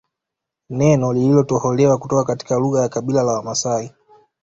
[0.69, 3.91] Neno lililotoholewa kutoka katika lugha ya kabila la Wamaasai